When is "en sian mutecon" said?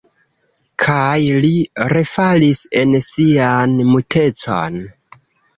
2.81-4.83